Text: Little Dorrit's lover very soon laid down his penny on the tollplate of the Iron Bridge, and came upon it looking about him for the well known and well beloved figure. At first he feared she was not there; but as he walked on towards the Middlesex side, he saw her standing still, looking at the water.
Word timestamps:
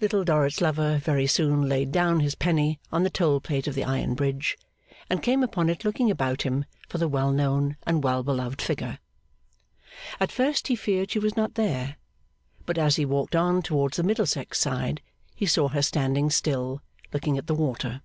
Little 0.00 0.24
Dorrit's 0.24 0.60
lover 0.60 0.98
very 0.98 1.28
soon 1.28 1.68
laid 1.68 1.92
down 1.92 2.18
his 2.18 2.34
penny 2.34 2.80
on 2.90 3.04
the 3.04 3.08
tollplate 3.10 3.68
of 3.68 3.76
the 3.76 3.84
Iron 3.84 4.14
Bridge, 4.16 4.58
and 5.08 5.22
came 5.22 5.44
upon 5.44 5.70
it 5.70 5.84
looking 5.84 6.10
about 6.10 6.42
him 6.42 6.64
for 6.88 6.98
the 6.98 7.06
well 7.06 7.30
known 7.30 7.76
and 7.86 8.02
well 8.02 8.24
beloved 8.24 8.60
figure. 8.60 8.98
At 10.18 10.32
first 10.32 10.66
he 10.66 10.74
feared 10.74 11.12
she 11.12 11.20
was 11.20 11.36
not 11.36 11.54
there; 11.54 11.98
but 12.66 12.78
as 12.78 12.96
he 12.96 13.04
walked 13.04 13.36
on 13.36 13.62
towards 13.62 13.96
the 13.96 14.02
Middlesex 14.02 14.58
side, 14.58 15.00
he 15.36 15.46
saw 15.46 15.68
her 15.68 15.82
standing 15.82 16.30
still, 16.30 16.82
looking 17.12 17.38
at 17.38 17.46
the 17.46 17.54
water. 17.54 18.02